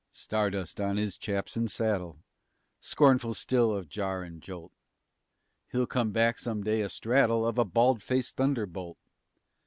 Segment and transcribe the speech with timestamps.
[0.15, 2.23] _"Stardust on his chaps and saddle,
[2.79, 4.71] Scornful still of jar and jolt,
[5.71, 8.97] He'll come back some day, astraddle Of a bald faced thunderbolt.